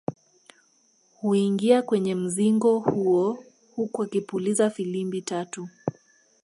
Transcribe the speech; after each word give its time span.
Huingia 1.15 1.81
kwenye 1.81 2.15
mzingo 2.15 2.79
huo 2.79 3.43
huku 3.75 4.03
akipuliza 4.03 4.69
filimbi 4.69 5.21
tatu 5.21 5.67